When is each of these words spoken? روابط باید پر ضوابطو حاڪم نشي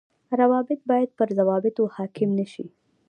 روابط 0.39 0.79
باید 0.89 1.09
پر 1.17 1.27
ضوابطو 1.37 1.83
حاڪم 1.95 2.29
نشي 2.39 2.65